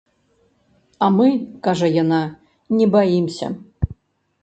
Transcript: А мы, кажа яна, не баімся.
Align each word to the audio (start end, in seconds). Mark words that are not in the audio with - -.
А 1.07 1.09
мы, 1.19 1.27
кажа 1.69 1.91
яна, 2.03 2.23
не 2.81 2.85
баімся. 2.97 3.55